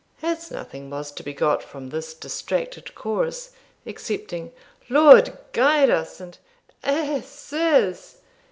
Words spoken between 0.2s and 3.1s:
As nothing was to be got from this distracted